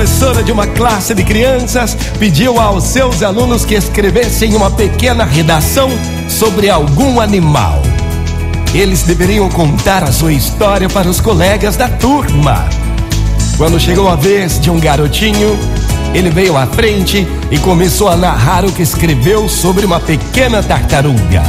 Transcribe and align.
professora 0.00 0.42
de 0.42 0.50
uma 0.50 0.66
classe 0.66 1.14
de 1.14 1.22
crianças 1.22 1.94
pediu 2.18 2.58
aos 2.58 2.84
seus 2.84 3.22
alunos 3.22 3.66
que 3.66 3.74
escrevessem 3.74 4.54
uma 4.54 4.70
pequena 4.70 5.24
redação 5.24 5.90
sobre 6.26 6.70
algum 6.70 7.20
animal. 7.20 7.82
Eles 8.72 9.02
deveriam 9.02 9.50
contar 9.50 10.02
a 10.02 10.10
sua 10.10 10.32
história 10.32 10.88
para 10.88 11.06
os 11.06 11.20
colegas 11.20 11.76
da 11.76 11.86
turma. 11.86 12.66
Quando 13.58 13.78
chegou 13.78 14.08
a 14.08 14.16
vez 14.16 14.58
de 14.58 14.70
um 14.70 14.80
garotinho, 14.80 15.58
ele 16.14 16.30
veio 16.30 16.56
à 16.56 16.66
frente 16.66 17.28
e 17.50 17.58
começou 17.58 18.08
a 18.08 18.16
narrar 18.16 18.64
o 18.64 18.72
que 18.72 18.80
escreveu 18.80 19.50
sobre 19.50 19.84
uma 19.84 20.00
pequena 20.00 20.62
tartaruga. 20.62 21.42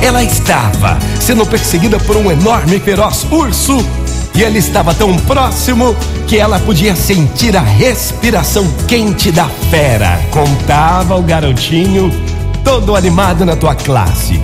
Ela 0.00 0.22
estava 0.22 0.96
sendo 1.18 1.44
perseguida 1.44 1.98
por 1.98 2.16
um 2.16 2.30
enorme 2.30 2.76
e 2.76 2.80
feroz 2.80 3.26
urso 3.28 3.84
e 4.34 4.42
ele 4.42 4.58
estava 4.58 4.92
tão 4.92 5.16
próximo 5.18 5.94
que 6.26 6.36
ela 6.36 6.58
podia 6.58 6.96
sentir 6.96 7.56
a 7.56 7.60
respiração 7.60 8.66
quente 8.88 9.30
da 9.30 9.48
fera. 9.70 10.20
Contava 10.30 11.14
o 11.16 11.22
garotinho, 11.22 12.10
todo 12.64 12.96
animado 12.96 13.44
na 13.44 13.54
tua 13.54 13.74
classe. 13.74 14.40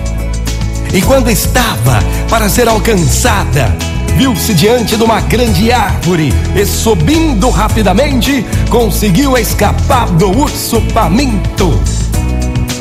E 0.93 1.01
quando 1.01 1.29
estava 1.29 1.99
para 2.29 2.47
ser 2.47 2.69
alcançada, 2.69 3.75
viu-se 4.15 4.53
diante 4.53 4.95
de 4.95 5.03
uma 5.03 5.19
grande 5.21 5.71
árvore 5.71 6.33
e, 6.55 6.65
subindo 6.65 7.49
rapidamente, 7.49 8.45
conseguiu 8.69 9.37
escapar 9.37 10.07
do 10.11 10.29
urso 10.29 10.81
faminto. 10.93 11.79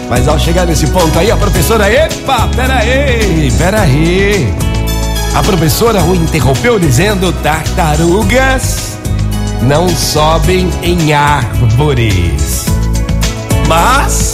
Mas 0.09 0.27
ao 0.29 0.38
chegar 0.38 0.66
nesse 0.66 0.87
ponto 0.88 1.16
aí, 1.18 1.30
a 1.30 1.37
professora, 1.37 1.92
epa, 1.92 2.48
peraí, 2.54 3.52
peraí. 3.56 4.70
A 5.34 5.43
professora 5.43 6.02
o 6.02 6.15
interrompeu 6.15 6.79
dizendo: 6.79 7.33
tartarugas 7.33 8.98
não 9.62 9.88
sobem 9.88 10.68
em 10.82 11.13
árvores. 11.13 12.66
Mas, 13.69 14.32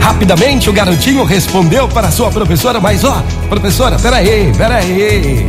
rapidamente 0.00 0.70
o 0.70 0.72
garotinho 0.72 1.24
respondeu 1.24 1.88
para 1.88 2.10
sua 2.10 2.30
professora: 2.30 2.80
Mas 2.80 3.04
ó, 3.04 3.22
professora, 3.48 3.98
peraí, 3.98 4.52
peraí. 4.56 5.48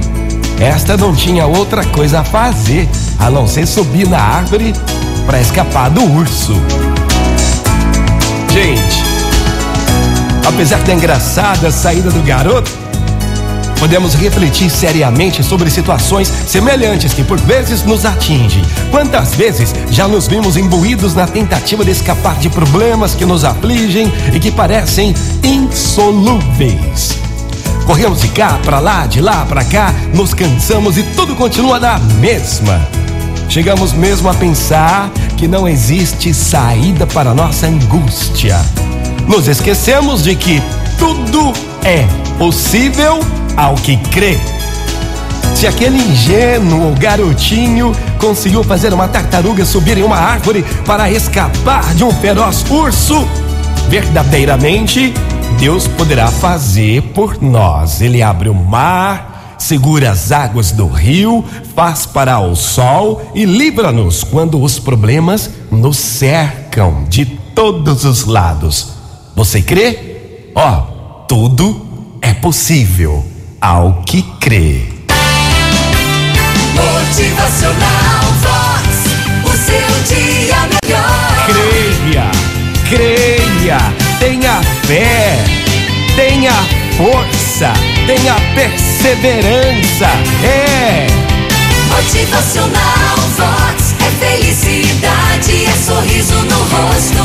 Esta 0.59 0.95
não 0.95 1.14
tinha 1.16 1.45
outra 1.45 1.84
coisa 1.86 2.22
a 2.22 2.23
fazer 2.23 2.88
a 3.19 3.30
não 3.30 3.47
ser 3.47 3.66
subir 3.67 4.08
na 4.08 4.19
árvore 4.19 4.73
para 5.25 5.40
escapar 5.40 5.90
do 5.90 6.03
urso. 6.03 6.53
Gente, 8.52 9.03
apesar 10.47 10.80
da 10.84 10.94
engraçada 10.94 11.72
saída 11.72 12.12
do 12.12 12.22
garoto, 12.22 12.83
podemos 13.84 14.14
refletir 14.14 14.70
seriamente 14.70 15.44
sobre 15.44 15.70
situações 15.70 16.31
semelhantes 16.48 17.14
que 17.14 17.22
por 17.22 17.38
vezes 17.42 17.84
nos 17.84 18.06
atingem. 18.06 18.64
Quantas 18.90 19.36
vezes 19.36 19.75
já 19.92 20.08
nos 20.08 20.25
vimos 20.25 20.56
imbuídos 20.56 21.14
na 21.14 21.28
tentativa 21.28 21.84
de 21.84 21.92
escapar 21.92 22.38
de 22.38 22.50
problemas 22.50 23.14
que 23.14 23.25
nos 23.25 23.44
afligem 23.44 24.09
e 24.31 24.40
que 24.40 24.50
parecem 24.50 25.14
insolúveis? 25.44 27.17
Corremos 27.86 28.22
de 28.22 28.30
cá 28.30 28.58
para 28.64 28.80
lá, 28.80 29.06
de 29.06 29.20
lá 29.20 29.45
para 29.45 29.66
cá, 29.66 29.94
nos 30.14 30.34
cansamos 30.34 30.97
e 30.97 31.03
tudo 31.03 31.36
continua 31.36 31.78
na 31.78 32.00
mesma. 32.00 32.88
Chegamos 33.50 33.92
mesmo 33.92 34.30
a 34.30 34.34
pensar 34.34 35.12
que 35.36 35.45
não 35.45 35.68
existe 35.68 36.34
saída 36.34 37.06
para 37.06 37.34
nossa 37.34 37.68
angústia. 37.68 38.58
Nos 39.28 39.50
esquecemos 39.50 40.23
de 40.23 40.38
que 40.38 40.64
tudo 40.97 41.53
é 41.83 42.05
possível 42.38 43.19
ao 43.55 43.75
que 43.75 43.97
crê. 43.97 44.38
Se 45.55 45.67
aquele 45.67 45.97
ingênuo 45.97 46.94
garotinho 46.95 47.94
conseguiu 48.19 48.63
fazer 48.63 48.94
uma 48.94 49.08
tartaruga 49.08 49.66
subir 49.66 49.97
em 49.97 50.03
uma 50.03 50.17
árvore 50.17 50.66
para 50.85 51.09
escapar 51.11 51.94
de 51.95 52.03
um 52.03 52.11
feroz 52.11 52.66
urso, 52.69 53.28
verdadeiramente 53.88 55.13
Deus 55.59 55.88
poderá 55.88 56.28
fazer 56.28 57.01
por 57.13 57.41
nós. 57.41 58.01
Ele 58.01 58.22
abre 58.22 58.50
o 58.50 58.53
mar, 58.53 59.56
segura 59.57 60.12
as 60.12 60.31
águas 60.31 60.72
do 60.72 60.88
rio, 60.88 61.45
faz 61.75 62.06
parar 62.06 62.41
o 62.41 62.56
sol 62.56 63.31
e 63.34 63.45
livra-nos 63.45 64.23
quando 64.23 64.62
os 64.62 64.79
problemas 64.79 65.50
nos 65.72 65.97
cercam 65.97 67.06
de 67.07 67.25
todos 67.25 68.03
os 68.03 68.25
lados. 68.25 68.89
Você 69.35 69.62
crê? 69.62 70.12
Ó, 70.56 70.69
oh, 70.69 71.25
tudo 71.28 71.86
é 72.22 72.31
possível 72.31 73.25
ao 73.59 74.03
que 74.06 74.22
crê. 74.40 74.84
Motivacional 76.75 78.24
Vox, 78.44 78.88
o 79.46 79.58
seu 79.58 80.16
dia 80.16 80.58
melhor. 80.69 81.46
Creia, 81.47 82.31
creia, 82.88 83.80
tenha 84.19 84.62
fé, 84.86 85.44
tenha 86.16 86.53
força, 86.97 87.74
tenha 88.06 88.36
perseverança. 88.53 90.06
É. 90.44 91.08
Motivacional 91.90 93.18
Vox 93.38 93.96
é 94.00 94.25
felicidade, 94.25 95.66
é 95.66 95.75
sorriso 95.84 96.36
no 96.36 96.58
rosto, 96.58 97.22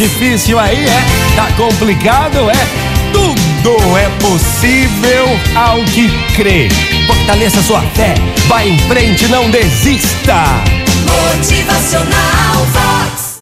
difícil 0.00 0.58
aí, 0.58 0.86
é? 0.86 1.36
Tá 1.36 1.52
complicado, 1.58 2.48
é? 2.48 3.12
Tudo 3.12 3.98
é 3.98 4.08
possível 4.18 5.26
ao 5.54 5.84
que 5.84 6.08
crê. 6.34 6.70
Fortaleça 7.06 7.62
sua 7.62 7.82
fé, 7.94 8.14
vá 8.48 8.64
em 8.64 8.78
frente, 8.78 9.28
não 9.28 9.50
desista. 9.50 10.42
Motivacional 11.06 12.66
vai. 12.72 12.99